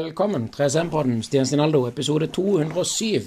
[0.00, 3.22] Velkommen, 3SM-podden, Stian Stinaldo, episode 207.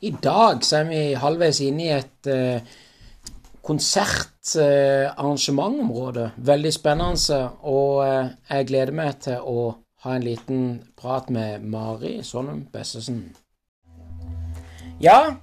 [0.00, 2.60] I dag så er vi halvveis inne i et uh,
[3.68, 6.24] konsertarrangementområde.
[6.24, 11.60] Uh, Veldig spennende, og uh, jeg gleder meg til å ha en liten prat med
[11.68, 13.36] Mari Sonum Bessesen.
[15.04, 15.36] Ja,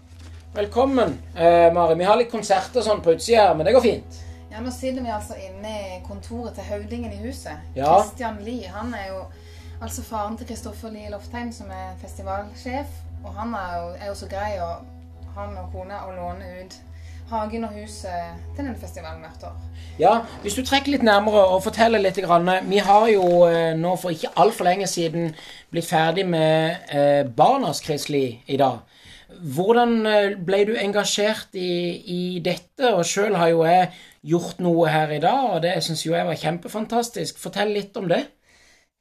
[0.58, 1.94] velkommen, Mari.
[2.02, 4.10] Vi har litt konserter sånn på utsida men det går fint.
[4.50, 7.54] Ja, Nå sitter vi altså inne i kontoret til høvdingen i huset.
[7.78, 8.02] Ja.
[8.02, 8.66] Christian Lie.
[8.74, 9.22] Han er jo
[9.82, 12.92] altså faren til Kristoffer Lie Loftheim, som er festivalsjef.
[13.24, 14.86] Og han er jo, er jo så grei, og
[15.38, 16.78] han og kona, å låne ut
[17.28, 19.56] hagen og huset til den festivalen hvert år.
[20.00, 22.20] Ja, hvis du trekker litt nærmere og forteller litt.
[22.70, 25.34] Vi har jo eh, nå for ikke altfor lenge siden
[25.72, 28.80] blitt ferdig med eh, Barnas Kristelig i dag.
[29.28, 32.94] Hvordan eh, ble du engasjert i, i dette?
[32.94, 33.92] Og sjøl har jo jeg
[34.28, 37.40] gjort noe her i dag, og det syns jo jeg var kjempefantastisk.
[37.44, 38.24] Fortell litt om det.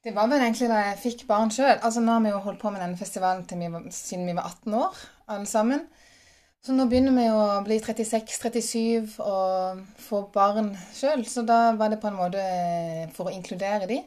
[0.05, 1.77] Det var vel egentlig da jeg fikk barn sjøl.
[1.81, 4.51] Altså, nå har vi jo holdt på med denne festivalen vi var, siden vi var
[4.51, 4.99] 18 år,
[5.33, 5.87] alle sammen.
[6.63, 11.25] Så nå begynner vi å bli 36-37 og få barn sjøl.
[11.27, 12.43] Så da var det på en måte
[13.15, 14.01] for å inkludere de.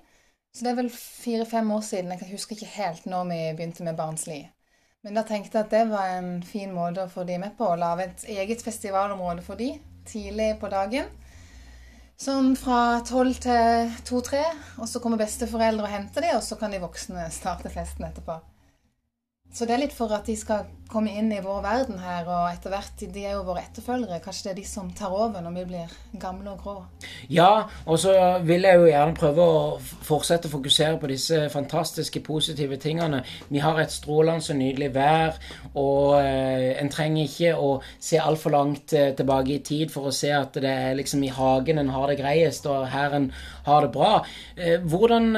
[0.53, 2.15] Så det er vel fire-fem år siden.
[2.17, 4.43] Jeg husker ikke helt når vi begynte med Barnsli.
[5.07, 7.71] Men da tenkte jeg at det var en fin måte å få de med på.
[7.71, 9.73] Å lage et eget festivalområde for de
[10.11, 11.09] tidlig på dagen.
[12.21, 14.43] Sånn fra tolv til to-tre.
[14.77, 18.37] Og så kommer besteforeldre og henter dem, og så kan de voksne starte festen etterpå.
[19.57, 22.49] Så det er litt for at de skal komme inn i vår verden her, og
[22.51, 24.21] etter hvert De er jo våre etterfølgere.
[24.25, 26.75] Kanskje det er de som tar over når vi blir gamle og grå.
[27.31, 28.15] Ja, og så
[28.47, 33.23] vil jeg jo gjerne prøve å fortsette å fokusere på disse fantastiske, positive tingene.
[33.49, 35.39] Vi har et strålende og nydelig vær,
[35.79, 40.15] og eh, en trenger ikke å se altfor langt eh, tilbake i tid for å
[40.15, 43.31] se at det er liksom i hagen en har det greiest, og her en
[43.67, 44.13] har det bra.
[44.57, 45.31] Eh, hvordan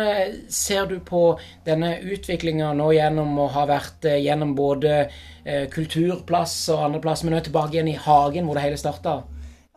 [0.52, 1.22] ser du på
[1.66, 5.04] denne utviklinga nå gjennom å ha vært gjennom både
[5.72, 9.20] kulturplass og andre plass, men nå er tilbake igjen i hagen hvor det hele starta.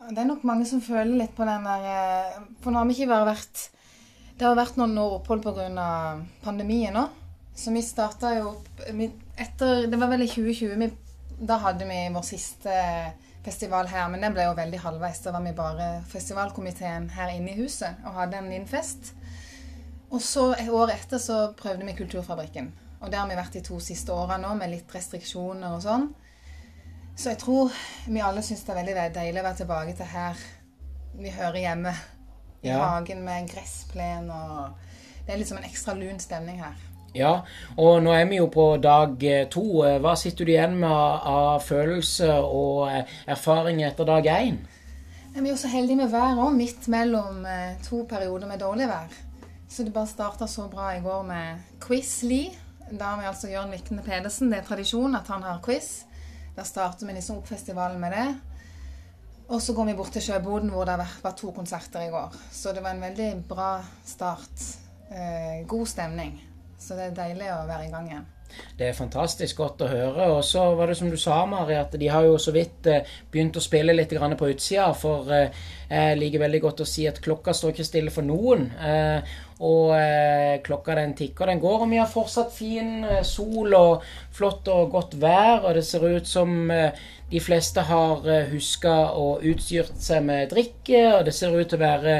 [0.06, 2.94] Det er nok mange som føler litt på den der eh, For nå har vi
[2.94, 3.62] ikke bare vært
[4.38, 5.86] Det har vært noen år opphold pga.
[6.44, 7.08] pandemien nå.
[7.56, 8.54] Så vi starta jo
[8.86, 10.90] etter Det var vel i 2020 vi,
[11.40, 12.76] Da hadde vi vår siste
[13.46, 15.20] festival her, men den ble jo veldig halvveis.
[15.22, 19.12] Da var vi bare festivalkomiteen her inne i huset og hadde en liten.
[20.10, 22.72] Og så året etter så prøvde vi Kulturfabrikken.
[23.00, 26.08] Og det har vi vært de to siste åra nå, med litt restriksjoner og sånn.
[27.16, 27.72] Så jeg tror
[28.08, 30.44] vi alle syns det er veldig deilig å være tilbake til her
[31.16, 31.94] vi hører hjemme.
[32.64, 32.80] I ja.
[32.82, 34.84] hagen med gressplen og
[35.26, 36.76] Det er liksom en ekstra lun stemning her.
[37.16, 37.40] Ja,
[37.80, 39.64] og nå er vi jo på dag eh, to.
[39.82, 44.60] Hva sitter du igjen med av følelse og eh, erfaring etter dag én?
[45.32, 48.86] Vi er jo så heldige med vær òg, midt mellom eh, to perioder med dårlig
[48.92, 49.16] vær.
[49.66, 52.54] Så det bare starta så bra i går med Quiz Lee
[52.90, 54.50] da har vi altså Jørn Vikne Pedersen.
[54.50, 56.04] Det er tradisjon at han har quiz.
[56.56, 58.26] Da starter vi liksom opp festivalen med det.
[59.48, 62.34] Og så går vi bort til Sjøboden, hvor det var to konserter i går.
[62.52, 63.70] Så det var en veldig bra
[64.04, 64.70] start.
[65.10, 66.40] Eh, god stemning.
[66.78, 68.26] Så det er deilig å være i gang igjen.
[68.76, 70.28] Det er fantastisk godt å høre.
[70.34, 73.16] Og så var det som du sa, Mari, at de har jo så vidt eh,
[73.32, 74.90] begynt å spille litt på utsida.
[74.96, 78.68] For eh, jeg liker veldig godt å si at klokka står ikke stille for noen.
[78.76, 79.94] Eh, og
[80.66, 81.86] klokka den tikker, den går.
[81.86, 84.02] Og vi har fortsatt fin sol og
[84.36, 85.62] flott og godt vær.
[85.62, 91.00] Og det ser ut som de fleste har huska og utstyrt seg med drikke.
[91.14, 92.18] Og det ser ut til å være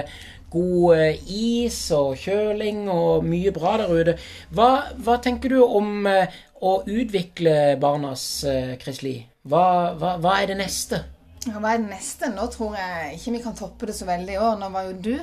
[0.50, 4.16] god eh, is og kjøling og mye bra der ute.
[4.54, 4.70] Hva,
[5.02, 9.18] hva tenker du om eh, å utvikle Barnas eh, Kristelig?
[9.46, 11.02] Hva, hva, hva, er det neste?
[11.46, 12.30] Ja, hva er det neste?
[12.34, 14.60] Nå tror jeg ikke vi kan toppe det så veldig i år.
[14.60, 15.16] Nå var jo du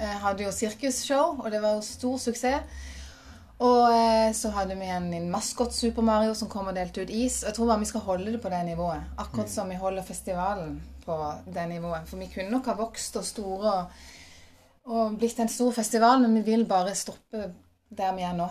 [0.00, 2.86] hadde jo sirkusshow, og det var jo stor suksess.
[3.60, 3.92] Og
[4.32, 7.42] så hadde vi en, en maskot Super Mario som kom og delte ut is.
[7.44, 9.10] Jeg tror bare vi skal holde det på det nivået.
[9.20, 9.52] Akkurat mm.
[9.52, 11.18] som vi holder festivalen på
[11.52, 12.08] det nivået.
[12.08, 14.08] For vi kunne nok ha vokst og store og
[14.88, 17.50] og blitt en stor festival, men vi vil bare stoppe
[17.90, 18.46] der vi er nå.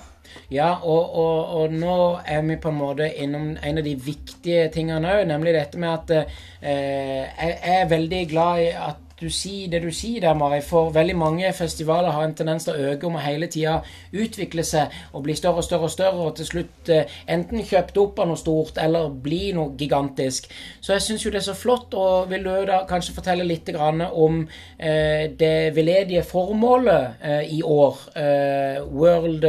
[0.51, 1.97] Ja, og, og, og, nå
[2.27, 5.93] er vi på en måte innom en av de viktige tingene òg, nemlig dette med
[5.93, 10.61] at eh, jeg er veldig glad i at du sier det du sier der, Mari.
[10.65, 13.79] For veldig mange festivaler har en tendens til å øke om å hele tida
[14.11, 17.99] utvikle seg og bli større og større og større, og til slutt eh, enten kjøpt
[18.01, 20.49] opp av noe stort eller bli noe gigantisk.
[20.79, 23.69] Så jeg syns jo det er så flott, og vil du da kanskje fortelle litt
[23.69, 24.41] om
[24.77, 27.99] eh, det veldedige formålet eh, i år?
[28.15, 29.45] Eh, World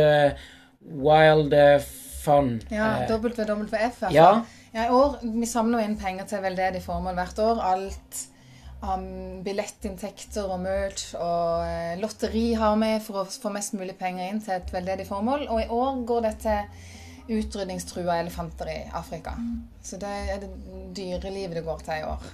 [0.81, 1.55] Wild
[2.25, 2.61] Fun.
[2.69, 4.03] Ja, WWF.
[4.11, 4.45] Ja.
[4.73, 7.63] ja, i år, Vi samler inn penger til veldedig formål hvert år.
[7.65, 8.21] Alt
[8.81, 9.03] av
[9.45, 14.41] billettinntekter og merch og eh, lotteri har vi for å få mest mulig penger inn
[14.45, 15.47] til et veldedig formål.
[15.53, 19.37] Og i år går det til utrydningstrua elefanter i Afrika.
[19.85, 20.51] Så det er det
[20.97, 22.31] dyrelivet det går til i år.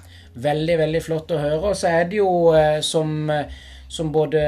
[0.46, 1.62] Veldig, veldig flott å høre.
[1.72, 3.58] Og så er det jo eh, som eh,
[3.88, 4.40] som både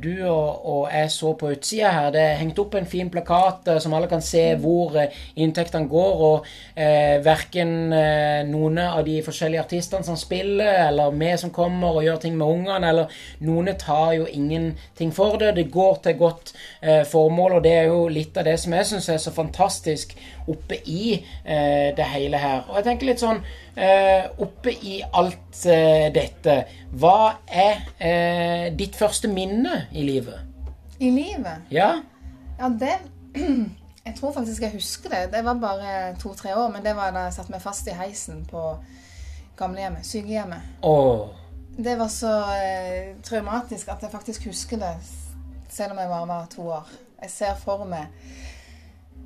[0.00, 2.10] du og, og, jeg så på utsida her.
[2.14, 5.90] Det er hengt opp en fin plakat eh, som alle kan se hvor eh, inntektene
[5.90, 6.22] går.
[6.28, 11.98] Og eh, verken eh, noen av de forskjellige artistene som spiller, eller vi som kommer
[11.98, 15.54] og gjør ting med ungene, eller noen tar jo ingenting for det.
[15.58, 18.88] Det går til godt eh, formål, og det er jo litt av det som jeg
[18.92, 20.16] syns er så fantastisk
[20.48, 22.64] oppe i eh, det hele her.
[22.68, 23.42] Og jeg tenker litt sånn
[23.78, 25.60] Oppe i alt
[26.14, 26.54] dette,
[26.98, 30.40] hva er ditt første minne i livet?
[30.98, 31.68] I livet?
[31.70, 31.92] Ja.
[32.58, 32.96] Ja, det
[34.08, 35.32] Jeg tror faktisk jeg husker det.
[35.32, 38.46] Det var bare to-tre år, men det var da jeg satte meg fast i heisen
[38.48, 38.62] på
[39.58, 40.06] gamlehjemmet.
[40.06, 40.62] Sykehjemmet.
[40.82, 41.28] Oh.
[41.76, 44.94] Det var så eh, traumatisk at jeg faktisk husker det,
[45.68, 46.88] selv om jeg bare var to år.
[47.22, 48.08] Jeg ser for meg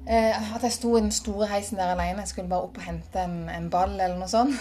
[0.06, 2.24] eh, at jeg sto i den store heisen der alene.
[2.24, 4.56] Jeg skulle bare opp og hente en, en ball eller noe sånt.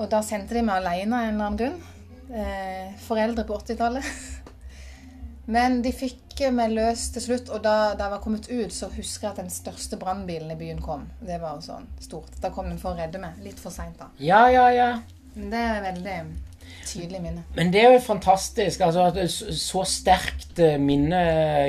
[0.00, 1.80] Og da sendte de meg alene av en eller annen grunn
[2.32, 4.04] eh, foreldre på 80-tallet.
[5.52, 6.20] Men de fikk
[6.54, 9.40] meg løs til slutt, og da, da, jeg var kommet ut, så husker jeg at
[9.42, 11.04] den største brannbilen i byen kom.
[11.20, 12.32] Det var jo sånn stort.
[12.42, 13.36] Da kom den for å redde meg.
[13.44, 14.08] Litt for seint, da.
[14.22, 14.88] Ja, ja, ja.
[15.34, 16.16] Det er veldig
[16.86, 17.44] tydelig minne.
[17.56, 18.80] Men det er jo fantastisk.
[18.80, 21.20] altså Så sterkt eh, minne,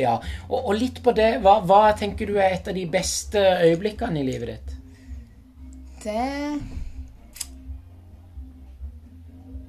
[0.02, 0.18] ja.
[0.50, 4.22] Og, og litt på det, hva, hva tenker du er et av de beste øyeblikkene
[4.22, 4.80] i livet ditt?
[6.04, 6.20] Det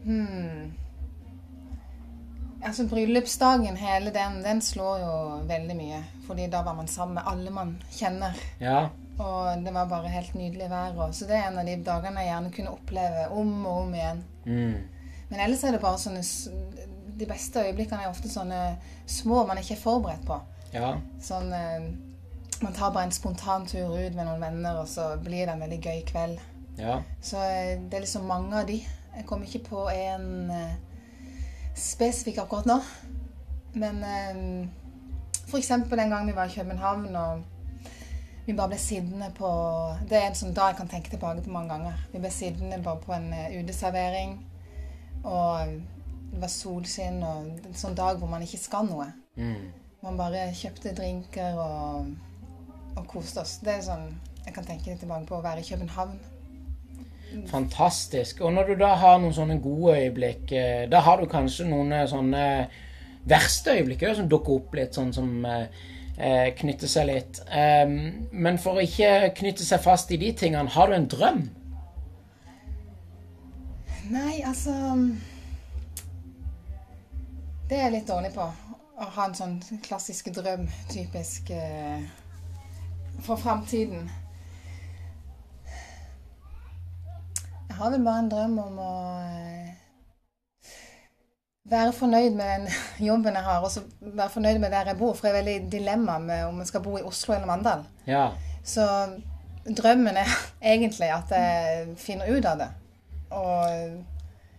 [0.05, 0.73] Hmm.
[2.65, 5.15] Altså Bryllupsdagen, hele den, den slår jo
[5.49, 6.03] veldig mye.
[6.27, 8.37] Fordi da var man sammen med alle man kjenner.
[8.61, 8.89] Ja.
[9.19, 11.13] Og det var bare helt nydelig vær.
[11.13, 14.25] Så det er en av de dagene jeg gjerne kunne oppleve om og om igjen.
[14.45, 14.94] Mm.
[15.29, 16.23] Men ellers er det bare sånne
[17.19, 18.77] De beste øyeblikkene er ofte sånne
[19.07, 20.41] små man ikke er forberedt på.
[20.75, 20.97] Ja.
[21.23, 21.87] Sånn eh,
[22.63, 25.63] Man tar bare en spontan tur ut med noen venner, og så blir det en
[25.65, 26.39] veldig gøy kveld.
[26.79, 27.01] Ja.
[27.23, 28.81] Så eh, det er liksom mange av de.
[29.15, 30.77] Jeg kom ikke på en eh,
[31.79, 32.79] spesifikk akkurat nå.
[33.75, 33.99] Men
[35.49, 35.69] f.eks.
[35.91, 37.43] den gang vi var i København og
[38.47, 39.49] vi bare ble sittende på
[40.07, 42.03] Det er en sånn dag jeg kan tenke tilbake på mange ganger.
[42.13, 44.37] Vi ble sittende bare på en uteservering.
[45.25, 45.75] Og
[46.35, 49.09] det var solskinn og en sånn dag hvor man ikke skal noe.
[49.41, 49.73] Mm.
[50.05, 52.13] Man bare kjøpte drinker og,
[52.95, 53.59] og koste oss.
[53.65, 54.09] Det er sånn
[54.45, 56.19] jeg kan tenke litt tilbake på å være i København.
[57.51, 58.43] Fantastisk.
[58.45, 61.93] Og når du da har noen sånne gode øyeblikk, eh, da har du kanskje noen
[61.93, 62.45] eh, sånne
[63.27, 67.41] verste øyeblikk som dukker opp litt, sånn som eh, knytter seg litt.
[67.49, 71.41] Um, men for å ikke knytte seg fast i de tingene, har du en drøm?
[74.11, 74.73] Nei, altså
[77.69, 78.45] Det er jeg litt dårlig på.
[78.95, 82.05] Å ha en sånn klassisk drøm, typisk eh,
[83.25, 84.05] for framtiden.
[87.65, 88.93] Jeg har vel bare en drøm om å
[89.25, 89.73] eh,
[91.73, 92.69] være fornøyd med den
[93.09, 95.17] jobben jeg har, og så være fornøyd med der jeg bor.
[95.17, 97.89] For jeg er veldig dilemma med om jeg skal bo i Oslo eller Mandal.
[98.07, 98.29] Ja.
[98.63, 98.87] Så
[99.65, 100.39] drømmen er
[100.77, 102.73] egentlig at jeg finner ut av det.
[103.31, 104.05] Og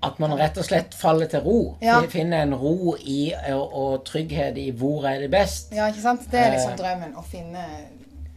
[0.04, 1.78] At man rett og slett faller til ro.
[1.82, 2.02] Ja.
[2.12, 5.72] Finner en ro i og, og trygghet i hvor er det best.
[5.74, 6.28] Ja, ikke sant?
[6.32, 6.52] Det er Eh.
[6.58, 7.16] liksom drømmen.
[7.18, 7.64] Å finne,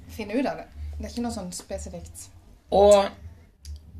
[0.08, 0.64] finne ut av det.
[0.98, 2.28] Det er ikke noe sånn spesifikt.
[2.72, 3.04] Og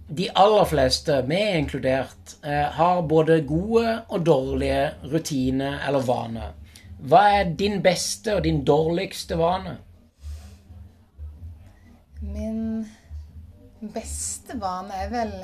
[0.09, 6.55] de aller fleste, meg inkludert, eh, har både gode og dårlige rutiner eller vaner.
[7.05, 9.77] Hva er din beste og din dårligste vane?
[12.23, 12.87] Min
[13.95, 15.35] beste vane er vel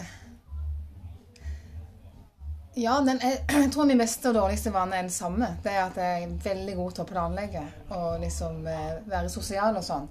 [2.74, 5.56] Ja, den er, jeg tror min beste og dårligste vane er den samme.
[5.62, 9.78] Det er at jeg er veldig god til å planlegge og liksom eh, være sosial
[9.78, 10.08] og sånn.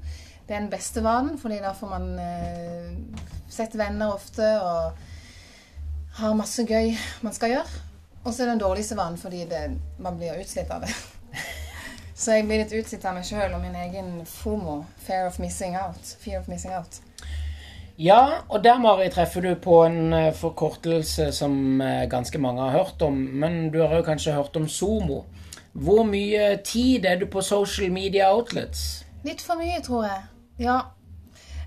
[0.48, 2.94] Det er den beste vanen, fordi da får man eh,
[3.52, 5.04] sett venner ofte og
[6.20, 6.94] har masse gøy
[7.26, 7.84] man skal gjøre.
[8.24, 9.64] Og så er det den dårligste vanen fordi det,
[10.00, 10.94] man blir utslitt av det.
[12.16, 15.76] Så jeg blir litt utslitt av meg sjøl og min egen FOMO, fear of missing
[15.76, 16.14] out.
[16.22, 17.02] Fear of missing out.
[17.98, 22.74] Ja, og der, Mari, treffer du på en eh, forkortelse som eh, ganske mange har
[22.74, 23.14] hørt om.
[23.14, 25.24] Men du har jo kanskje hørt om SOMO.
[25.74, 29.04] Hvor mye tid er du på social media outlets?
[29.26, 30.26] Litt for mye, tror jeg.
[30.66, 30.80] Ja.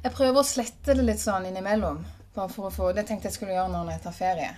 [0.03, 2.03] Jeg prøver å slette det litt sånn innimellom.
[2.35, 4.51] Bare for å få, Det tenkte jeg skulle gjøre når jeg tar ferie.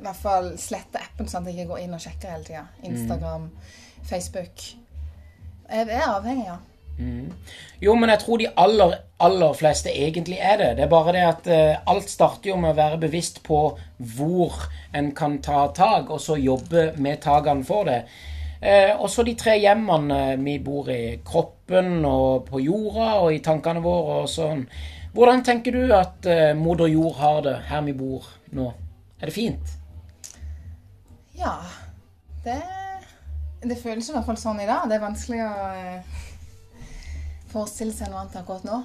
[0.00, 2.66] I hvert fall slette appen sånn at jeg ikke går inn og sjekker hele tida.
[2.86, 3.48] Instagram,
[4.10, 4.66] Facebook.
[5.70, 6.58] Jeg er avhengig, ja.
[7.00, 7.32] Mm.
[7.80, 10.68] Jo, men jeg tror de aller, aller fleste egentlig er det.
[10.76, 13.60] Det er bare det at uh, alt starter jo med å være bevisst på
[14.16, 14.58] hvor
[14.96, 18.02] en kan ta tak, og så jobbe med takene for det.
[18.60, 21.16] Uh, og så de tre hjemmene vi bor i.
[21.24, 24.66] Kroppen og på jorda og i tankene våre og sånn.
[25.16, 28.68] Hvordan tenker du at uh, moder jord har det her vi bor nå?
[29.20, 29.76] Er det fint?
[31.40, 31.56] Ja.
[32.44, 32.60] Det,
[33.64, 34.84] det føles i hvert fall sånn i dag.
[34.88, 35.54] Det er vanskelig å
[37.50, 38.80] forestille seg noe annet akkurat nå.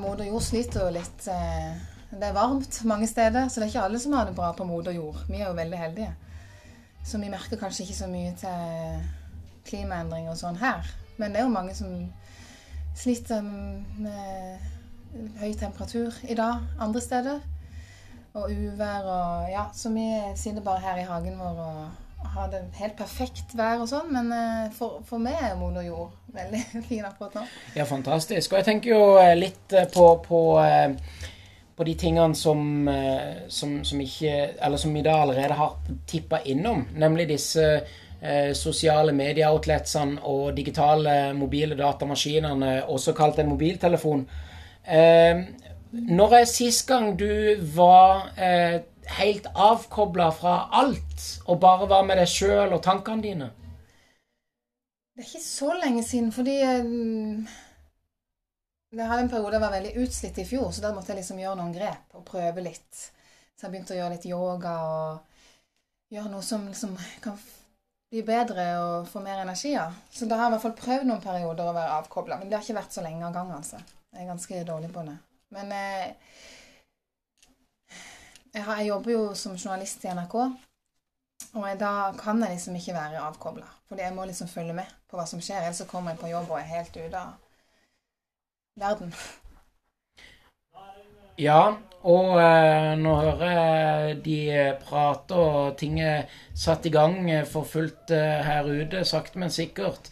[0.00, 1.26] Moder jord sliter jo litt.
[1.30, 1.72] Eh,
[2.12, 4.66] det er varmt mange steder, så det er ikke alle som har det bra på
[4.68, 5.18] moder jord.
[5.28, 6.12] Vi er jo veldig heldige.
[7.06, 9.02] Så vi merker kanskje ikke så mye til
[9.66, 10.86] klimaendringer og sånn her.
[11.18, 11.92] Men det er jo mange som
[12.96, 14.72] sliter med
[15.40, 17.44] høy temperatur i dag andre steder.
[18.36, 22.62] Og uvær og Ja, så vi sitter bare her i hagen vår og ha det
[22.78, 27.04] helt perfekt vær og sånn, men eh, for, for meg er moder jord veldig fin
[27.06, 27.44] akkurat nå.
[27.76, 28.52] Ja, fantastisk.
[28.52, 30.40] Og jeg tenker jo eh, litt eh, på, på,
[31.76, 32.88] på de tingene som,
[33.52, 35.76] som, som, ikke Eller som vi da allerede har
[36.08, 37.66] tippa innom, nemlig disse
[38.20, 44.26] eh, sosiale medieoutletsene og digitale mobile datamaskinene, også kalt en mobiltelefon.
[44.86, 45.46] Eh,
[45.96, 48.80] når er sist gang du var eh,
[49.18, 53.48] helt avkobla fra alt og bare var med deg sjøl og tankene dine?
[55.16, 56.58] Det er ikke så lenge siden, fordi
[58.96, 61.40] Jeg hadde en periode jeg var veldig utslitt i fjor, så da måtte jeg liksom
[61.40, 63.00] gjøre noen grep og prøve litt.
[63.56, 66.94] Så jeg begynte å gjøre litt yoga og gjøre noe som liksom
[67.24, 67.36] kan
[68.12, 69.96] bli bedre og få mer energi av.
[70.12, 72.38] Så da har jeg i hvert fall prøvd noen perioder å være avkobla.
[72.38, 73.80] Men det har ikke vært så lenge av gangen, altså.
[74.12, 75.16] Jeg er ganske dårlig på det.
[75.56, 76.44] Men eh,
[78.56, 80.36] jeg, jobber jo som journalist i NRK.
[81.54, 83.66] Og jeg, da kan jeg liksom ikke være avkobla.
[83.88, 85.62] Fordi jeg må liksom følge med på hva som skjer.
[85.62, 87.34] Ellers så kommer jeg på jobb og er helt ute av
[88.80, 89.12] verden.
[91.36, 91.76] Ja,
[92.08, 94.38] og eh, nå hører jeg de
[94.80, 97.18] prater, og ting er satt i gang
[97.50, 100.08] for fullt eh, her ute, sakte, men sikkert.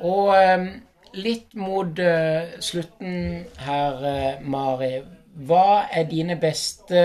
[0.00, 0.64] Og eh,
[1.18, 4.94] litt mot eh, slutten her, eh, Mari.
[5.48, 7.02] Hva er dine beste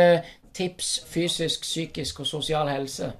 [0.57, 3.11] tips fysisk, psykisk og sosial helse?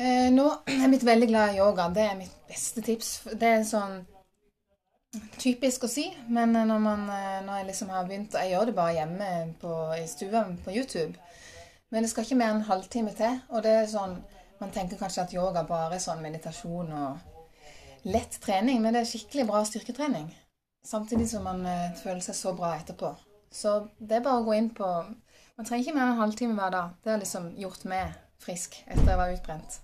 [0.00, 1.88] Eh, nå er jeg blitt veldig glad i yoga.
[1.92, 3.10] Det er mitt beste tips.
[3.36, 4.00] Det er sånn
[5.42, 8.74] typisk å si, men når, man, eh, når jeg liksom har begynt Jeg gjør det
[8.76, 11.12] bare hjemme på, i stua på YouTube.
[11.90, 13.40] Men det skal ikke mer enn en halvtime til.
[13.50, 14.20] Og det er sånn
[14.60, 19.08] Man tenker kanskje at yoga bare er sånn meditasjon og lett trening, men det er
[19.08, 20.26] skikkelig bra styrketrening.
[20.84, 23.14] Samtidig som man uh, føler seg så bra etterpå.
[23.48, 24.90] Så det er bare å gå inn på
[25.60, 26.92] man trenger ikke mer enn en halvtime hver dag.
[27.04, 29.80] Det har liksom gjort meg frisk etter jeg var utbrent.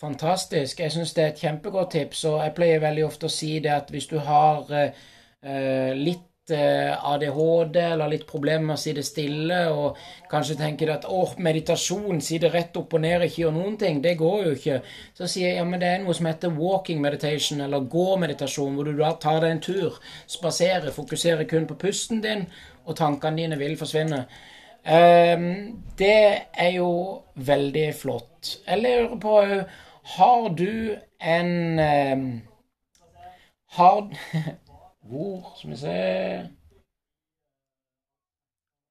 [0.00, 0.80] Fantastisk.
[0.84, 2.26] Jeg syns det er et kjempegodt tips.
[2.28, 7.06] Og jeg pleier veldig ofte å si det at hvis du har eh, litt Eh,
[7.12, 9.96] ADHD eller litt problemer med å sitte stille, og
[10.30, 14.12] kanskje tenker at åh, meditasjon, sitte rett opp og ned, ikke gjør noen ting, det
[14.20, 14.76] går jo ikke.
[15.18, 18.86] Så sier jeg ja, men det er noe som heter walking meditation, eller gå-meditasjon, hvor
[18.86, 19.98] du da tar deg en tur,
[20.30, 22.46] spaserer, fokuserer kun på pusten din,
[22.86, 24.22] og tankene dine vil forsvinne.
[24.86, 28.52] Um, det er jo veldig flott.
[28.66, 29.32] Jeg lurer på
[30.16, 32.42] Har du en um,
[33.74, 34.12] Har
[35.08, 35.96] Hvor Skal vi se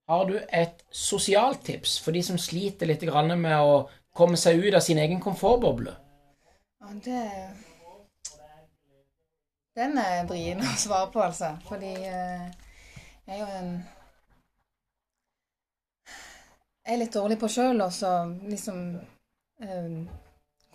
[0.10, 4.76] Har du et sosialt tips for de som sliter litt med å komme seg ut
[4.76, 5.96] av sin egen komfortboble?
[6.82, 7.24] Ja, det
[9.76, 11.56] Den er vrien å svare på, altså.
[11.68, 12.52] Fordi eh,
[13.28, 13.86] jeg er jo en
[16.86, 17.90] er litt dårlig på sjøl å
[18.46, 18.82] liksom
[19.64, 19.98] eh,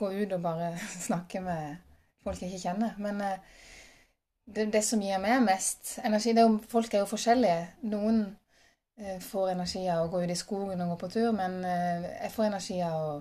[0.00, 0.73] gå ut og bare
[1.07, 1.76] snakke med
[2.25, 2.97] folk jeg ikke kjenner.
[2.99, 3.38] Men eh,
[4.50, 7.67] det, det, som gir meg mest energi er jo, Folk er jo forskjellige.
[7.93, 8.23] Noen
[8.99, 12.09] eh, får energi av å gå ut i skogen og gå på tur, men eh,
[12.25, 13.17] jeg får energi av å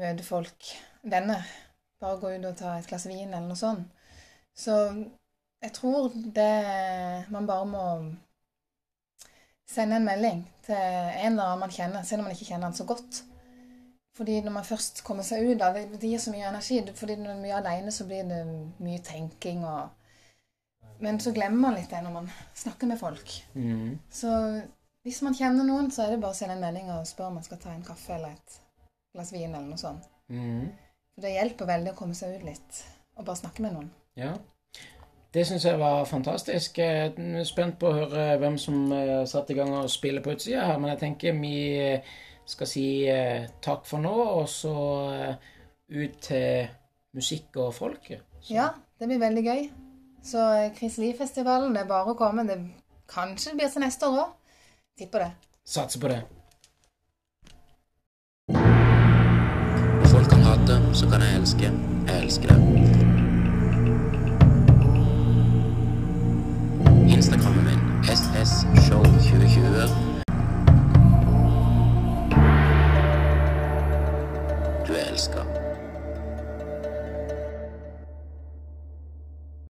[0.00, 1.46] møte folk, venner.
[2.02, 3.86] Bare gå ut og ta et glass vin eller noe sånt.
[4.58, 4.74] Så
[5.62, 7.84] jeg tror det Man bare må
[9.72, 12.76] sende en melding til en eller annen man kjenner, selv om man ikke kjenner han
[12.76, 13.22] så godt.
[14.16, 16.82] Fordi når man først kommer seg ut da, det, det gir så mye energi.
[16.94, 18.44] Fordi når man er mye alene, så blir det
[18.84, 19.90] mye tenking og
[21.02, 23.32] men så glemmer man litt det når man snakker med folk.
[23.58, 23.96] Mm.
[24.06, 24.30] Så
[25.02, 27.40] hvis man kjenner noen, så er det bare å sende en melding og spørre om
[27.40, 28.58] man skal ta en kaffe eller et
[29.16, 30.06] glass vin eller noe sånt.
[30.30, 30.68] Mm.
[31.22, 32.82] Det hjelper veldig å komme seg ut litt
[33.18, 33.90] og bare snakke med noen.
[34.16, 34.36] Ja.
[35.32, 36.78] Det syns jeg var fantastisk.
[36.78, 40.34] Jeg er spent på å høre hvem som uh, satte i gang og spille på
[40.34, 42.12] utsida her, men jeg tenker vi eh,
[42.44, 44.74] skal si uh, takk for nå, og så
[45.92, 46.68] ut til
[47.14, 48.20] musikk og folket.
[48.50, 48.68] Ja,
[49.00, 49.70] det blir veldig gøy.
[50.24, 52.46] Så eh, Chris Lie-festivalen, det er bare å komme.
[52.46, 52.58] Det
[53.10, 54.56] kanskje det blir til neste år òg.
[54.98, 55.30] Tipper det.
[55.64, 56.22] Satser på det.
[60.12, 61.72] Folk kan hate, så kan jeg elske.
[62.08, 63.01] Jeg elsker det.
[67.22, 69.88] Instagrammen min ssshow2020.
[74.86, 75.61] Du elsker.